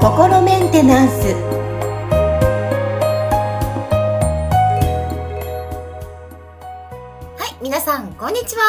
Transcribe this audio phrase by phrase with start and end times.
[0.00, 1.34] 心メンテナンス。
[7.36, 8.62] はい皆さんこんにちは。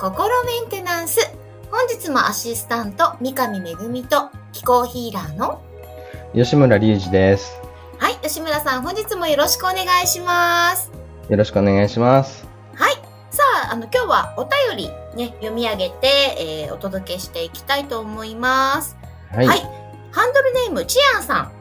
[0.00, 1.20] 心メンテナンス。
[1.70, 5.62] 本日もアシスタント三上恵と気候ヒーラーの
[6.34, 7.60] 吉村隆二です。
[7.98, 10.90] はい吉村さん本日もよろしくお願いします。
[11.28, 12.44] よろしくお願いします。
[12.74, 12.94] はい
[13.30, 18.96] さああの今日はお便りね読み上げて、えー、お届けしていきたいと思います
[19.30, 19.76] はい、はい
[20.16, 21.52] ハンドルネーム、チアンさん。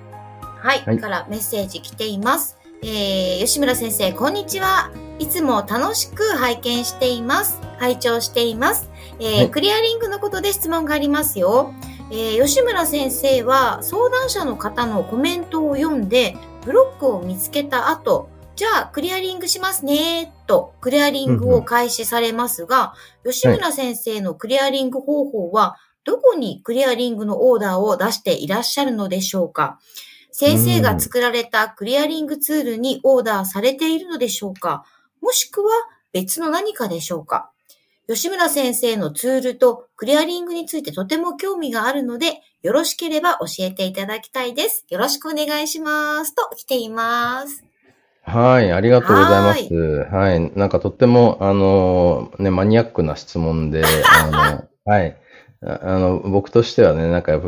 [0.41, 0.79] はい。
[0.85, 2.57] はい、からメッセージ来ています。
[2.81, 4.91] えー、吉村先生、こんにちは。
[5.19, 7.59] いつも楽しく拝見しています。
[7.79, 8.89] 拝聴しています。
[9.19, 11.73] えー、はい、クリアリングのことで質問がありますよ。
[12.11, 29.79] えー、吉村先生は相談者の方のコメントを読んで、ブロックを見つけた後、じゃあ、クリアリングしますね、と、クリアリングを開始されますが、うんうん、吉村先生のクリアリング方法は、どこにクリアリングのオーダーを出していらっしゃるのでしょうか？
[30.31, 34.85] 先生が作られたクリアリングツールにオーダーされているのでしょうか？
[35.21, 35.71] もしくは
[36.13, 37.49] 別の何かでしょうか？
[38.07, 44.85] 吉村先生のツールとクリアリングについてとても興味があるので、よろしければ教えていただきたいです。
[44.89, 46.35] よろしくお願いします。
[46.35, 47.63] と来ています。
[48.25, 49.73] はい、ありがとうございます。
[50.11, 53.83] はい、なんかとっても、あの、ね、マニアックな質問で、
[54.33, 55.15] あの、はい。
[55.61, 57.41] あの、僕としてはね、なんかやっ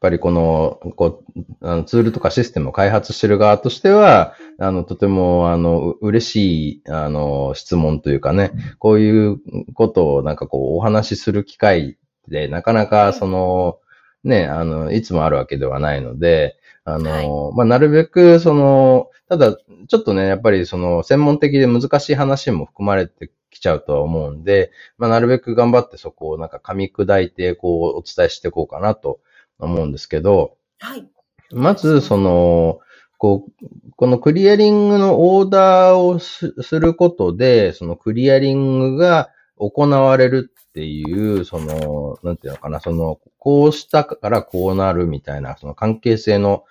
[0.00, 9.38] ぱりこの、こう、あのツールとかシステムを開発してる側としては、あの、とても、あの、嬉しい、あの、質問というかね、こういう
[9.74, 11.96] ことをなんかこう、お話しする機会
[12.28, 13.78] で、なかなかその、
[14.24, 19.56] ね、あの、いつもあるわけではないので、あの、はい、まあ、なるべく、その、ただ、
[19.88, 29.20] ちょっとね、やっぱりその、専門的で難しい話も含まれてきちゃうとは思うんで、まあ、なるべく頑張ってそこをなんか噛み砕いて、こう、お伝えしていこうかなと
[29.58, 31.08] 思うんですけど、はい。
[31.52, 32.80] まず、その、
[33.18, 46.64] こう、このクリアリングのオーダーをすることで、そのクリアリングが行われるっていう、その、なんていうのかな、その、こうしたからこうなるみたいな、その関係性の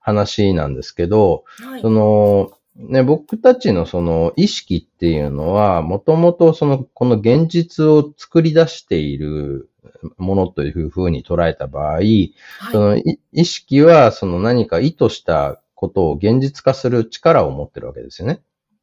[0.00, 2.50] 話なんですけど、はい、その、
[2.88, 9.70] ね、僕たちのその意識っていうのは、もともとその、この現実を作り出している
[10.16, 12.34] ものというふうに捉えた場合、はい、
[12.72, 13.02] その
[13.32, 18.40] 意識はその何か意図したことを現実化する力を持ってるわけですよね。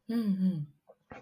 [0.09, 0.67] うんうん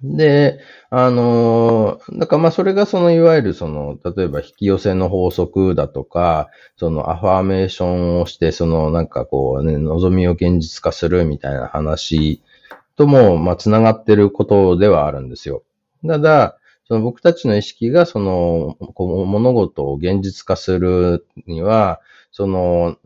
[0.04, 0.60] で、
[0.90, 12.42] あの、だからまあそれがそのいわゆるその、例えば引き寄せの法則だとか、そのアファーメーションをして、そのなんかこうね、望みを現実化するみたいな話
[12.96, 15.64] とも、まあ、つながってることではあるんですよ。
[16.08, 16.58] ただ、
[16.88, 22.02] その僕たちの意識が、その、こう物事を現実化するには、
[22.32, 22.98] その、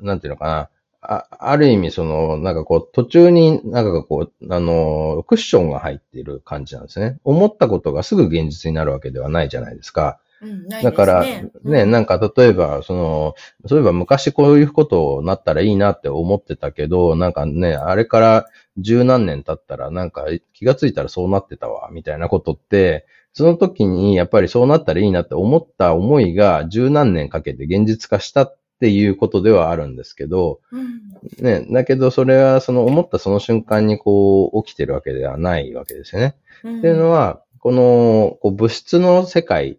[0.00, 0.70] なんていうのかな、
[1.00, 7.18] あある意味、その、なんかこう、途中になんかこう、あの、クッションが入っている感じなんですね。
[7.24, 10.18] 思ったことがすぐ現実になるわけではないじゃないですか。
[10.42, 13.34] うん、だから、ね、ね、なんか例えば、その、
[13.66, 18.46] そういえば昔こういうことになったらいいなって思ってたけど、なんかね、あれから
[18.76, 36.34] 十何年経ったらなんか気がついたらそうなってたわ、みたいなことって、その時にやっぱりそうなったらいいなって思った思いが十何年かけて現実化したっていうことではあるんですけど、うん、ね、だけどそれはその思ったその瞬間にこう起きてるわけではないわけですよね。
[36.64, 39.78] うん、っていうのは、このこう物質の世界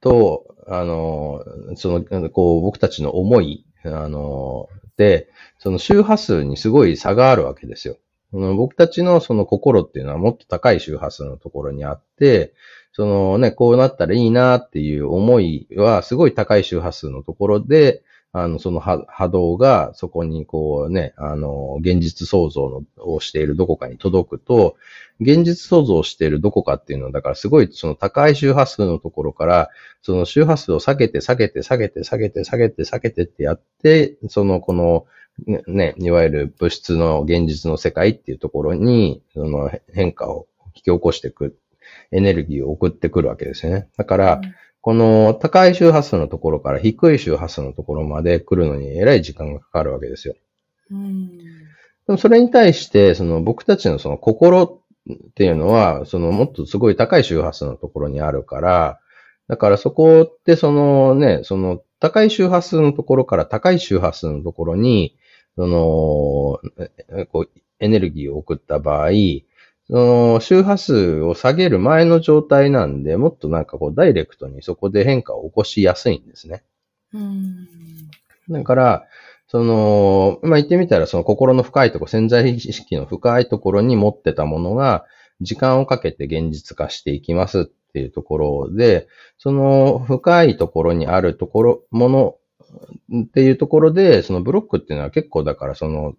[0.00, 1.44] と、あの、
[1.76, 5.28] その、こう僕たちの思い、あの、で、
[5.58, 7.96] その周波数にすごい差があるわけですよ。
[8.32, 12.52] 僕たちのその心っていうのはもっと高い周波数のところにあって、
[12.92, 18.02] そのね、こうなったらいいなっていう思いはすごい高い周波数のところで、
[18.42, 24.76] あの、その波動がそこにこうね、あの、現実創造のをしているどこかに届くと、
[25.20, 29.70] 現実創造しているどこかっていうのは、だからすごいその高い周波数のところから、
[30.02, 35.06] その周波数を下げて下げて下げて下げて下げて下げてってやって、そのこの
[35.66, 41.56] ね、いわゆる物質の現実の世界っていうところに、その変化を引き起こしていく、
[42.10, 43.88] エネルギーを送ってくるわけですよね。
[43.96, 44.54] だから、うん
[44.88, 50.34] この高い周波数のところから低い周波数のところまで来るのにえらい時間がかかるわけですよ。
[50.90, 51.44] うん、で
[52.06, 58.98] もそれに対して、その僕たちのその心っていうのは、そのもっとすごい高い周波数のところにあるから、
[59.46, 65.18] だからそこってそのね、その高い周波数のところから高い周波数のところに、
[65.56, 69.10] その、こう、エネルギーを送った場合、
[69.90, 76.62] その周波数を下げる前の状態なんで、もっとなんかこうダイレクトにそこで変化を起こしやすいんですね。
[77.14, 77.66] うん。
[78.50, 79.06] だから、
[79.46, 85.06] その、まあ、言ってみたらその心の深いところ、潜在意識の深いところに持ってたものが、
[85.40, 89.08] 時間をかけて現実化していきますっていうところで、
[89.38, 92.36] その深いところにあるところ、もの
[93.14, 96.14] っていうところで、そのブロックっていうのは結構だからその、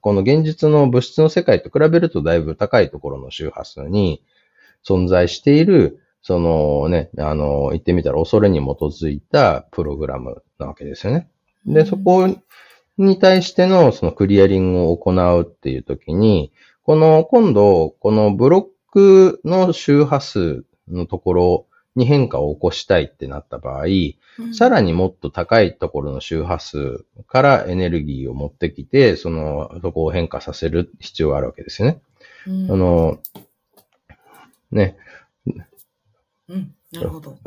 [0.00, 4.22] この現実の物質の世界と比べるとだいぶ高いところの周波数に
[4.86, 11.28] 存在している、そのね、あの、言ってみたら恐れに基づいたプログラムなわけですよね。
[11.66, 12.28] で、そこ
[12.98, 16.52] に対してのそのクリアリングを行うっていう時に、
[16.82, 21.65] この今度、このブロックの周波数のところ
[21.96, 23.84] に変化を起こしたいってなった場合、
[24.38, 32.00] うん、さらにもっと高いところの周波数からエネルギーを持ってきて、その、そこを変化させる必要があるわけですよね。
[32.46, 33.18] うん、あの、
[34.70, 34.96] ね。
[36.48, 37.38] うん、なるほど。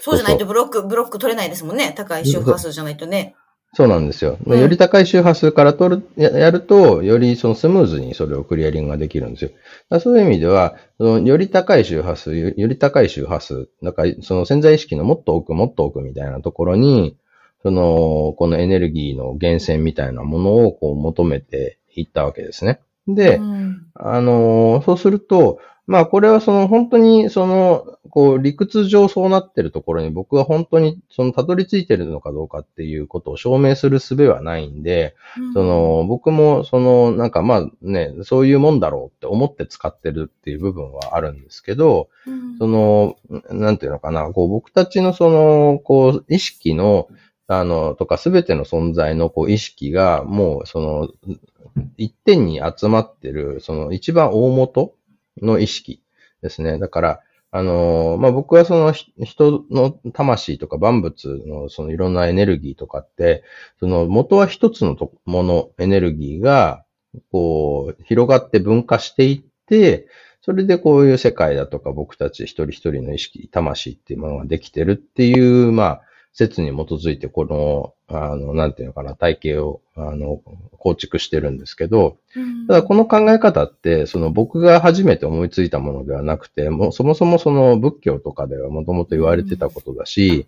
[0.00, 1.92] そうじゃないとブロック、ブロック取れないですもんね。
[1.96, 3.34] 高い周波数じゃないとね。
[3.72, 4.36] そうなんですよ。
[4.46, 10.00] より高い周波数から取る、やると、よりそのスムーズにそれをクリアリングができるんですよ。
[10.00, 17.16] そういう意味では、そのより高い周波数、より高い周波数、だからその潜在意識のもっと奥、もっと奥みたいなところに、
[17.62, 22.80] その、このエネルギーの源泉みたいなものをこう求めていったわけですね。
[23.06, 43.16] で、うん、あの、そうすると、まあこれはその本当にその、こう理屈上そうなってるところに僕は本当にそのたどり着いてるのかどうかっていうことを証明する術はないんで、うん、その僕もそのなんかまあね、そういうもんだろうって思って使ってるっていう部分はあるんですけど、うん、その、
[43.50, 47.08] なんていうのかな、こう僕たちのその、こう意識の
[47.48, 51.08] あの、とかすべての存在のこう意識がもうその
[51.96, 54.94] 一点に集まってる、その一番大元
[55.42, 56.02] の意識
[56.42, 56.78] ですね。
[56.78, 57.20] だから、
[57.52, 63.42] あのまあ、僕はその人の魂とか万物のそのいろんなエネルギーとかって、
[63.80, 66.84] その元は一つのもの、エネルギーが、
[67.32, 70.06] こう、広がって分化していって、
[70.42, 80.40] それでこういう世界だとか僕たち一人一人の意識、魂っていうものができてるっていう、まあ、説に基づいて、この、あの、なんていうのかな、体系を、あの、
[80.78, 82.16] 構築してるんですけど、
[82.66, 90.46] ただこの考え方って、その僕が初めて思いついたものではなくて、もうそもそもその仏教とかではもともと言われてたことだし、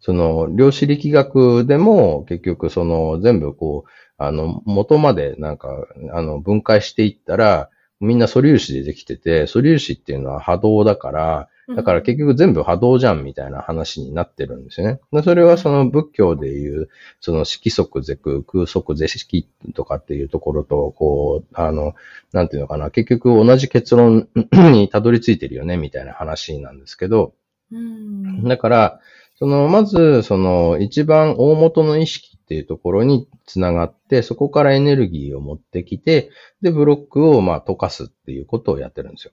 [0.00, 7.70] その量子力学でも結局その全部こう、あの、元までなんか、あの、分解していったら、
[8.00, 15.00] みんな素粒子でできてて、素粒子っていうのは波動だから、だから結局全部波動じゃんみたいな話になってるんですよね。
[15.12, 16.88] でそれはその仏教でいう、
[17.20, 21.94] その色即是空、空即是色とかっていうところと、こう、あの、
[22.32, 27.34] なんていうのかな、結局同じ結論にたどり着いてるよねみたいな話なんですけど、
[28.44, 29.00] だから、
[29.36, 36.30] その、まず、その、一番大元の意識っていうところにつながって、そこからエネルギーを持ってきて、
[36.60, 39.32] で、ブロックを、まあ、溶かすっていうことをやってるんですよ。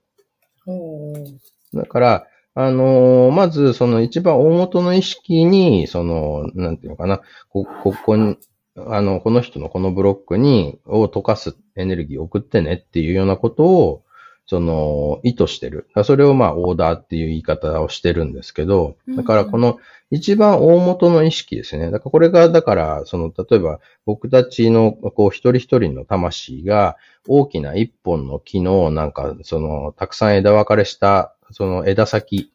[1.74, 8.38] だから、あのー、まず、その一番大元の意識に、その、なんていうのかな、こ、ここに、
[8.76, 14.04] あの、この人のこのブロックに、を溶かすエネルギーを送ってねっていうようなことを、
[14.50, 15.88] その、意図してる。
[16.04, 19.78] それをまあ、オーダーっていう言い方をしてるんですけど、だからこの
[20.10, 21.92] 一番大元の意識ですね。
[21.92, 32.52] だからこれが、だから、その、例えば僕たちの、こう、一人一人の魂が大きな一本の木の、なんか、その、たくさん枝分かれしたその枝先、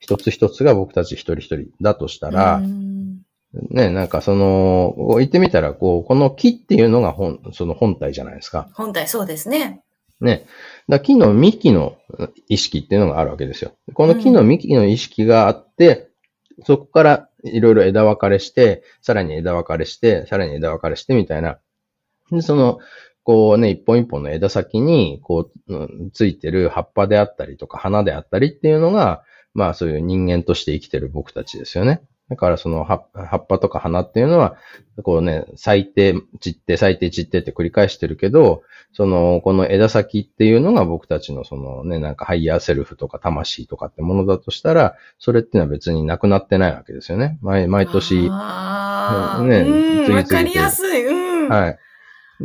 [0.00, 2.60] 一つ一つが僕たち一人一人だとしたら、
[3.70, 8.68] ね、なんかその、言ってみたら、こう、この木っていうのが本、その本体じゃないですか。
[8.74, 9.82] 本体、そうですね。
[10.24, 10.46] ね。
[10.88, 11.96] だ木の幹の
[12.48, 13.72] 意識っていうのがあるわけですよ。
[13.94, 16.10] この木の幹の意識があって、
[16.58, 21.58] うん、そこからいろいろ枝分かれして、さらに枝分かれして、さらに枝分かれしてみたいな。
[22.30, 22.78] で、その、
[23.24, 29.22] こうね、一本一本の枝先に、こう、ついてる葉っぱであったりとか花であったりっていうのが、
[29.54, 32.02] まあそういう人間として生きてる僕たちですよね。
[32.32, 32.94] だからその葉
[33.36, 34.56] っぱとか花っていうのは、
[35.02, 38.62] こうね、咲いて、散って、咲いて、散ってって繰り返してるけど、
[38.94, 47.38] その、この枝先っていうのが僕たちのそのね、なんかハイヤーセルフとか魂とかってものだとしたら、それっていうのは別になくなってないわけですよね。
[47.42, 51.06] 毎、毎年、ね、次々わかりやすい。
[51.06, 51.78] うん、はい。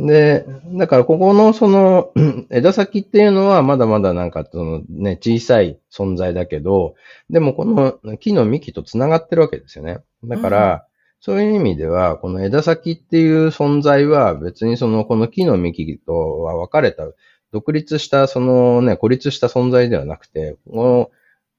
[0.06, 2.12] で、だからここのその
[2.52, 6.96] 枝先っていうのはまだまだなんかそのね、小さい存在だけど、
[7.30, 10.00] でもこの木の幹と繋がってるわけですよね。
[10.24, 10.86] だから、
[11.20, 17.06] そういう意味では、この枝先っていう存在は別にそのこの木の幹とは分かれた
[17.52, 21.12] 独立した、そのね、孤立した存在ではなくて、この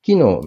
[0.03, 0.43] 木の、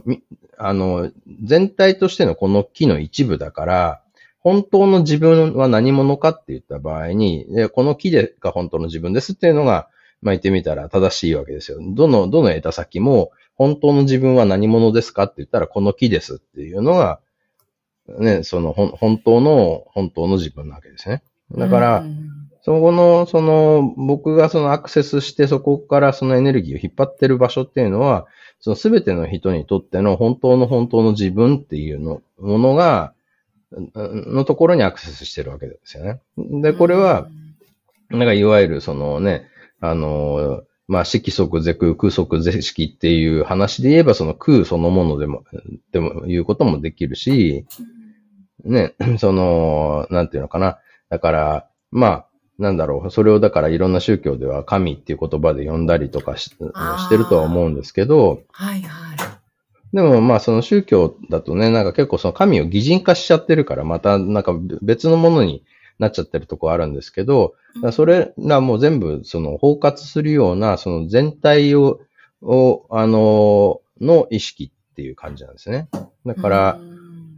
[0.58, 1.12] あの、
[1.44, 4.02] 全体としてのこの木の一部だから、
[4.42, 9.88] 本当の自分は何者かって言った場合に、この木でが本当の自分ですっていうのが、
[10.22, 11.80] まあ、言ってみたら正しいわけですよ。
[11.82, 17.20] どの、どの枝先も、本当の自分は何者ですかって言ったら、この木ですっていうのが、
[18.08, 21.24] ね、その、本当の、本当の自分なわけですね。
[21.56, 22.06] だから、
[22.64, 28.28] そこの、その、僕がそのアクセスしてそこからそのエネルギーを引っ張ってる場所っていうのは、
[28.60, 33.14] そのすべての人にとっての本当の本当の自分っていうの、ものが、
[33.72, 36.22] のところにアクセスしてるわけですよね。
[36.62, 37.28] で、これは、
[38.10, 39.48] なんかいわゆるそのね、
[39.80, 45.46] あの、まあ、色即是空、空即是色っていう話で言えば、その空そのものでも、
[45.92, 47.66] でも言うこともできるし、
[48.66, 50.80] ね、 その、なんていうのかな。
[51.10, 52.28] だから、まあ、
[52.60, 59.41] なんだろう、それをだからいろんな宗教では神っていう言葉で呼んだりとかししてるとは思うんですけど、はいはい。
[59.94, 65.64] でもまあその宗教だとね、なんか結構その神を擬人化しちゃってるから、またなんか別のものに
[66.00, 67.56] なっちゃってるとこあるんですけど、
[67.92, 72.00] それらも全部その包括するような、その全体を、
[72.42, 75.90] を、あの、の意識っていう感じなんですね。
[76.26, 76.80] だから、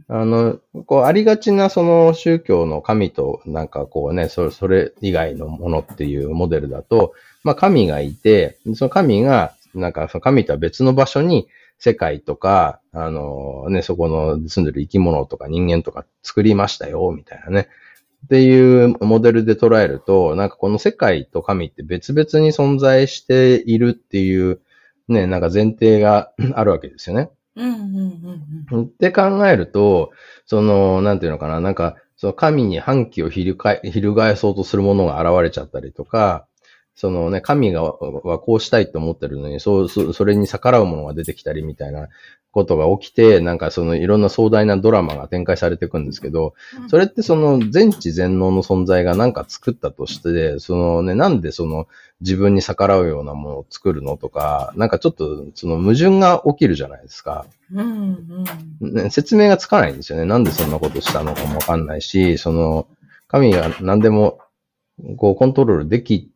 [0.08, 11.48] あの、こう、ありがちなその宗教の神となんかこうね、それ、それ以外のものっていうモデルだと、まあ神がいて、その神が、なんかその神とは別の場所に
[11.84, 17.68] 世界とか、あのね、そこの住んでる生き物とか人間とか作りましたよ、みたいなね。
[18.24, 24.62] っていうモデルで捉えると、なんかこの世界と神って別々に存在しているっていう、
[25.08, 27.28] ね、なんか前提が あるわけですよね。
[27.56, 30.10] うんうんうんうん、って考えると、
[30.46, 36.46] その、なんていうのかな、なんか、その神に反旗を翻そうとするものが現れちゃったりとか、
[36.96, 42.08] そのね、神がはこうしたいって思ってるのに、そう、それに逆らうものが出てきたりみたいな
[42.52, 46.54] ことが起きて、なんかそのいろんな壮大なドラマが展開されていくんですけど、
[46.86, 51.88] それってその全知全能の存在がなんか作ったとして、そのね、なんでその
[52.20, 57.44] 自分に逆らうようなものを作るのとか、なんかちょっとその矛盾が起きるじゃないですか。
[57.74, 58.44] うん
[58.80, 60.24] うんね、説明がつかないんですよね。
[60.24, 62.86] なんでそんなことしたのかもわかんないし、その
[63.26, 64.38] 神が何でも
[65.16, 66.30] こうコントロールでき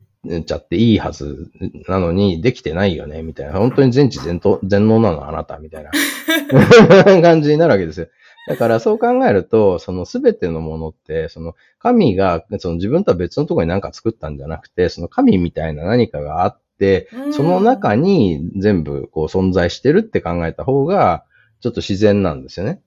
[0.45, 1.51] ちゃっていいはず
[1.89, 3.53] なのに、できてないよね、みたいな。
[3.53, 5.91] 本当に全知全全能なの、あなた、みたいな
[7.23, 8.09] 感じになるわけですよ。
[8.49, 21.25] だからそう考えると、そのすべてのものって、その神が、その自分とは別のところに何か作ったんじゃなくて、その神みたいな何かがあって、その中に全部こう存在してるって考えた方が、
[21.61, 22.81] ちょっと自然なんですよね。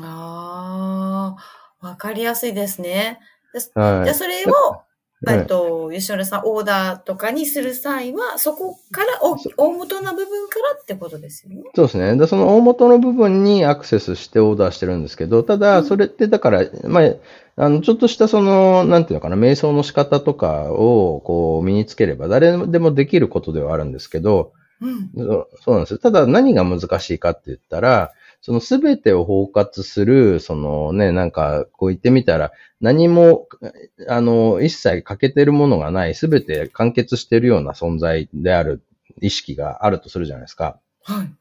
[0.00, 1.36] あ
[1.80, 3.20] あ、わかりやすいですね。
[3.74, 4.50] はい、じゃそれを
[5.28, 11.62] えっと、吉村さん、オーダーとかにする際は、そこから大元の部分からってことですよね。
[11.74, 12.16] そうですね。
[12.16, 17.12] で、その大元の部分にアクセスしてオーダーしてるんですけど、ただ、それってだから、うん、まあ、
[17.56, 25.10] あの、ちょっとしたその、なんていうのかな、瞑想の仕方とかを、こう、身につければ、誰でもできることではあるんですけど、うん、
[25.64, 25.98] そうなんですよ。
[25.98, 28.12] ただ、何が難しいかって言ったら、
[28.44, 33.48] そのすべてを包括する、そのね、なんか、こう言ってみたら、何も、
[34.06, 38.82] あの、一切欠けてるものがない、すべて完結しているような存在である
[39.22, 40.78] 意識があるとするじゃないですか。
[41.04, 41.34] はい。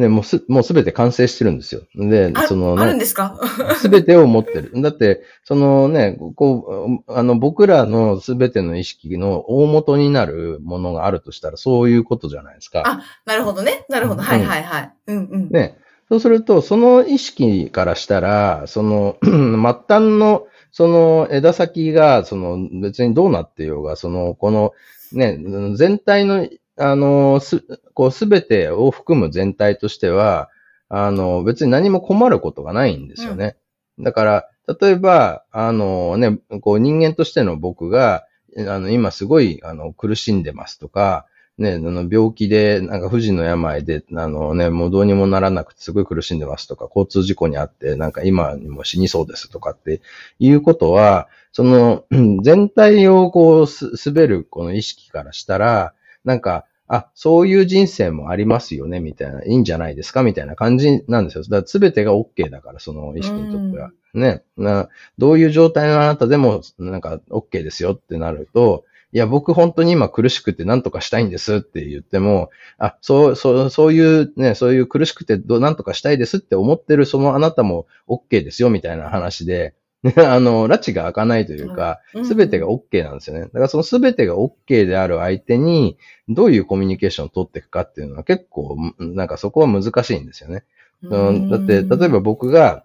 [0.00, 1.82] ね、もうす、もうすべて完成してるんですよ。
[1.94, 3.38] で、その、ね、あるんですか？
[3.76, 4.72] すべてを持ってる。
[4.80, 12.84] だって、そのね、こう、あの、僕らのすべての意識の大元になるものがあるとしたら、そういうことじゃないですか。
[12.86, 13.84] あ、なるほどね。
[13.90, 14.22] なるほど。
[14.22, 14.92] はいはいはい。
[15.08, 15.48] うんうん。
[15.50, 15.76] ね。
[16.10, 24.72] そうすると、その意識からしたら、その、 末端の、その枝先が、その別にどうなってようが、その、この、
[25.12, 25.38] ね、
[25.76, 27.64] 全体の、あの、す、
[27.94, 30.50] こうすべてを含む全体としては、
[30.88, 33.56] あの、別に何も困ることがないんですよね。
[33.96, 34.48] うん、だから、
[34.80, 38.24] 例えば、あのね、こう人間としての僕が、
[38.58, 41.26] あの、今すごい、あの、苦しんでますとか、
[41.58, 50.00] ね、あの病気で、なんか不治の病で、あのね、もうどうにもならなくてすごい苦しんでますとか、交通事故にあって、なんか今にも死にそうですとかって
[50.38, 52.04] いうことは、その、
[52.42, 55.92] 全体をこう、す、滑るこの意識からしたら、
[56.24, 61.44] なんか、あ、そういう人生もありますよね、みたいな、いいんじゃないですか、みたいな感じなんですよ。
[61.44, 63.92] だから全てが OK だから、その意識にとっては。
[64.12, 64.88] ねな。
[65.16, 79.74] どういう状態のあなたでも、なんか OK ですよってなると、いや、僕本当に今苦しくて何とかしたいんですって言っても、あ、そう、そう、そういうね、そういう苦しくてど何とかしたいですって思ってるそのあなたも OK ですよみたいな話で、
[80.16, 83.42] あの、拉致が開かないというか、すべてが OK なんですよね。
[83.42, 85.98] だからそのすべてが OK である相手に、
[86.28, 90.64] どういうコミュニケーションを取っていくかっていうのは結構、なんかそこは難しいんですよね。
[91.02, 92.84] うん、だって、例えば僕が、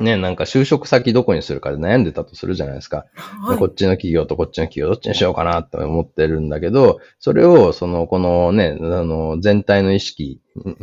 [0.00, 3.04] ね、なんか就職先どこにするかで悩んでたとするじゃないですか。
[3.14, 10.40] はい、こっちの企業とこっちの企業どっちにしようかなって思ってるんだけど、それを、その、このね、あの、全体の意識、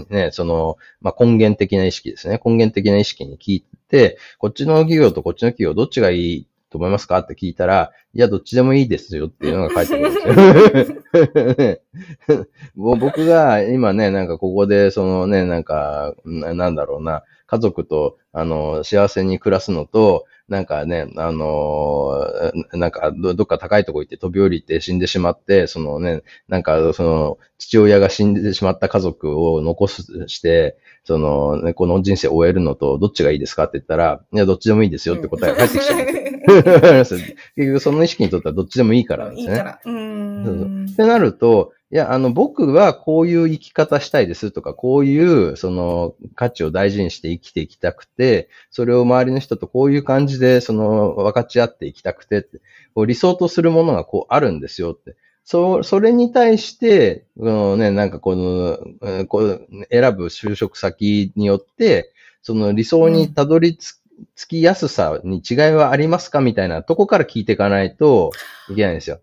[0.09, 2.39] ね、その、まあ、根源的な意識ですね。
[2.45, 10.97] 根源的な意識に聞いて、こっちの企業とこっちの企業どっちがいいと思いますかって聞いたら、いや、どっちでもいいですよっていうのが返ってくるんですよ。
[12.75, 35.98] 僕が今ね、なんかここで、そのね、なんか、なんだろうな、家族と、あの、幸せに暮らすのと、なんかね、あのなんかど、どっか高いとこ行って飛び降りて死んでしまって、そのね、なんか、その、父親が死んでしまった家族を残すして、その、ね、この人生を終えるのと、どっちがいいですかって言ったら、いや、どっちでもいいですよって答えが返ってきちゃう。
[36.48, 37.18] 結
[37.58, 39.51] 局、その意識にとってはどっちでもいいからですね。
[39.51, 39.80] いいから。
[39.84, 40.86] うん。
[40.89, 52.60] ってなると、いや、あの、僕はこういう生き方したいですとか、こういう、その、価値を大事にして生きていきたくて、それを周りの人とこういう感じで、その、分かち合っていきたくてって、
[52.94, 55.15] こう理想とするものがこうあるんですよって。
[55.46, 68.32] そう、それに対して、このね、なんかこの、こう選ぶ就職先によって、その理想にたどり着きやすさに違いはありますかみたいなとこから聞いていかないと
[68.70, 69.22] いけないんですよ。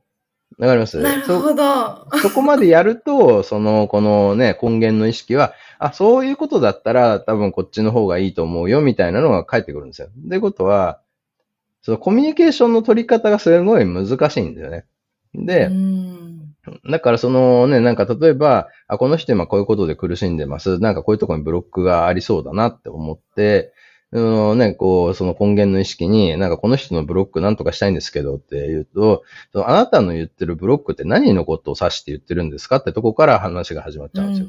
[0.58, 0.98] わかります？
[1.00, 2.18] なるほどそ。
[2.22, 10.08] そこまでやると、その、このね、根源の意識は、あ、そういうことだったら多分こっちの方がいいと思うよ、みたいなのが返ってくるんですよ。
[10.26, 11.00] ってことは、
[11.82, 14.86] そのコミュニケーションの取り方がすごい難しいんだよね。
[15.34, 15.70] で、
[16.88, 20.78] だからそのね、なんか例えば、あ、この人今こういうことで苦しんでます。
[20.78, 23.73] なんかこういうところにブロックがありそうだなって思って、
[24.14, 34.48] うんね、こう、その根源の意識に、なんかこの人のブロックなんとかしたいんですけどって言うと、あなたの言ってるブロックって何のことを指して言ってるんですかってとこから話が始まっちゃうんですよ。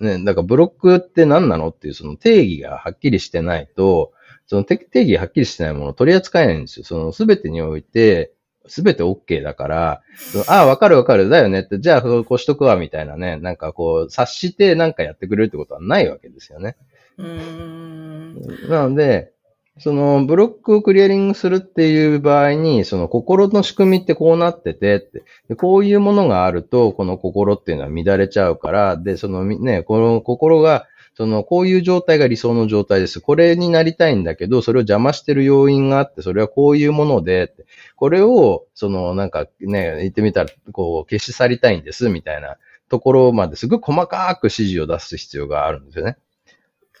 [0.00, 4.12] うん、ね、だからブロックって何なのっていうその定義がはっきりしてないと、
[4.46, 6.86] その定義がはっきりしてないものを取り扱えないんですよ。
[6.86, 8.32] そのすべてにおいて、
[8.68, 10.02] すべて OK だから、
[10.48, 16.76] ああ、わかるわかる、だよねって、じゃあこうしとくわ、みたいなね、なんかこう、察してなんかやってくれるってことはないわけですよね。
[17.18, 18.34] うん
[18.68, 19.32] なので、
[19.78, 33.20] そのブロックをクリアリングするっていう場合に、その心の仕組みってこうなっててってで、こういうものがあると、この心っていうのは乱れちゃうから、で、そのね、この心が、その、こういう状態が理想の状態です。
[33.20, 37.52] これになりたいんだけど、それを邪魔してる要因があって、それはこういうもので、
[37.96, 42.56] これを、その、なんかね、言ってみたら、こう、消し去りたいんです、みたいな
[42.88, 46.16] ところまですごい細かく指示を出す必要があるんですよね。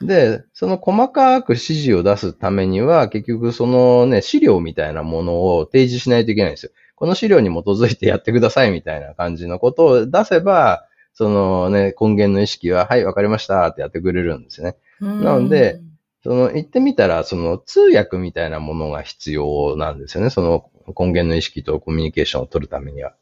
[0.06, 6.72] で、その細かく指示を出すためには、結局そのね、資料みたいなものを提示しないといけないんですよ。
[6.94, 14.76] この資料に基づいてやってくださいみたいな感じのことを出せば、そのね、根源の意識は、はい、わかりましたってやってくれるんですね。
[15.00, 15.80] なので、
[16.22, 20.30] その言ってみたら、その通訳みたいなものが必要なんですよね。
[20.30, 23.14] その根源の意識とコミュニケーションを取るためには。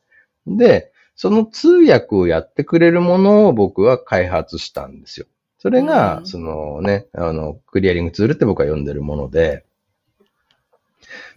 [0.47, 5.27] で、その通訳をやってくれるものを僕は開発したんですよ。
[5.61, 9.67] それが、そのね、あの、クリアリングツールって僕は呼んでるもので、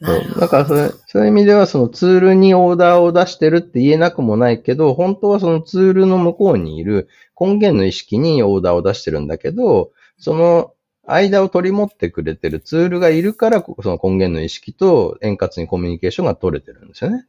[0.01, 0.39] そう。
[0.39, 7.09] だからそれ、そういう意味ではそのツールにオーダーを出してるって言えなくもないけど、本当はそのツールの向こうにいる
[7.39, 10.73] 根源の意識にオーダーを出してるんだけど、その
[11.05, 17.25] 間を取り持ってくれてるツールがいるから、その根源の意識と円滑にコミュニケーションが取れてるんですよね。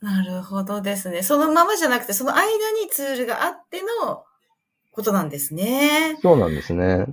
[0.00, 1.22] なるほどですね。
[1.22, 4.24] そのままじゃなくて、その間にツールがあっての
[4.94, 6.18] ことなんですね。
[6.22, 7.06] そうなんですね。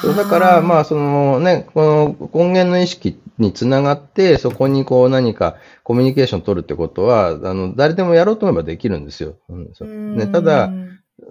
[0.00, 9.36] そうだから、まあ、そのね、この根源の意識につながって、そこにこう何かコミュニケーションを取るってことは、あの、誰でもやろうと思えばできるんですよ。
[9.48, 10.70] うん、ね、ただ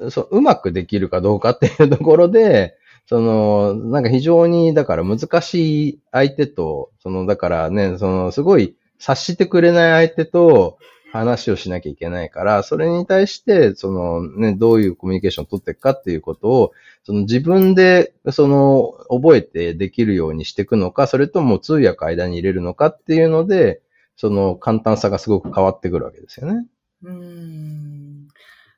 [0.10, 10.78] そう、うまくできるかどうかっていうところで、その、なんか非常に、だから難しい相手と、その、だからね、その、すごい察してくれない相手と、
[11.18, 16.72] 話をしなきゃいけないから、それに対して、そのね、どういうコミュニケーションを取っていくかっていうことを、
[17.04, 23.82] その自分で、その、覚えてできるようにしていくのか、それとも通訳間に入れるのかっていうので、
[24.16, 26.66] その簡単さがすごく変わってくるわけですよね。
[27.04, 28.28] うん。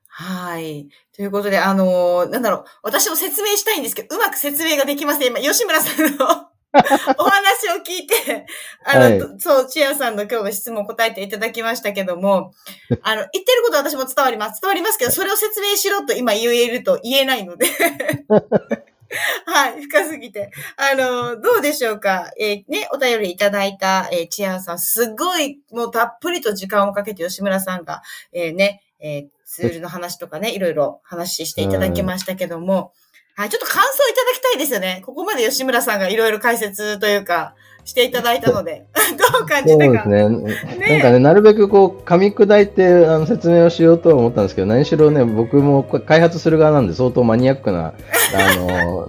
[0.07, 0.89] はい。
[1.15, 5.27] ということで、あのー、なんだろう、私も説明したいんですけど、うまく説明ができません。
[5.27, 6.48] 今、吉村さんの
[7.17, 8.45] お話を聞いて、
[8.85, 12.53] あの、はい、そう、チアさんの今日の質問答えていただきましたけども、
[13.01, 14.61] あの、言ってることは私も伝わります。
[14.61, 17.65] 伝わりますけど、それを説明しろと今言えると言えないので
[19.45, 20.51] はい、深すぎて。
[20.77, 22.31] あの、どうでしょうか？
[22.39, 32.93] えー、ね、お便りいただいた、えー、チアンさん、すごい、もうたっぷりと時間をかけて吉村さんが、えー、ね、えー、ツールの話とかね、いろいろ話していただきましたけども、
[33.39, 35.01] はい、ちょっと感想いただきたいですよね。
[35.05, 38.85] ここまで吉村さんがいろいろ解説というか、していただいたので、
[39.17, 39.85] どう感じたか。
[39.85, 40.29] そうですね。
[40.29, 47.93] ねなんかね、なるべくこう、噛み砕いてあの説明をしようと思ったんですけど、何しろね、僕も開発する側なんで相当マニアックな、
[48.35, 48.55] あ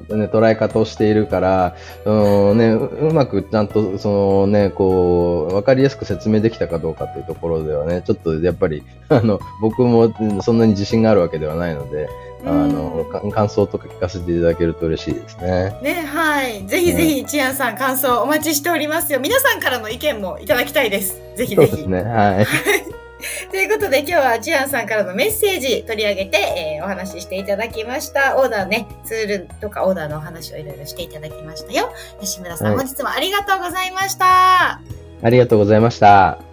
[0.08, 12.08] の、ね、捉え方をしているから、うんね、うまくちゃんと、そのね、こう、わかりやすく説明できたかどうかっていうところではね、ちょっとやっぱり、 あの、僕もそんなに自信があるわけではないので、
[12.44, 15.76] あの、感想とか聞かせていただけると嬉しいですね。
[15.82, 16.66] ね、はい。
[16.66, 19.20] ぜひぜひ、ちやんさん、感想お待ちしておりますよ。
[19.20, 21.20] 皆さんからの意見もいただきたいです。
[21.34, 21.70] ぜひぜひ。
[21.70, 22.46] そうですね、はい。
[23.50, 26.38] ということで今日はチアンさんからのメッセージ取り上げて、
[26.78, 28.38] えー、お話ししていただきました。
[28.38, 31.90] オーダーね、ツールとかオーダーのお話をいろいろしていただきましたよ。
[32.20, 34.80] 吉村さん、はい、本日もありがとうございました。
[35.22, 36.49] ありがとうございました。